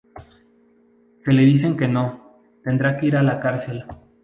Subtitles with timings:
[1.19, 3.85] Si le dicen que no, tendrá que ir a la cárcel".